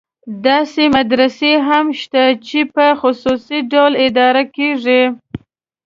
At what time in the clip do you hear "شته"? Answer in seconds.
2.01-2.23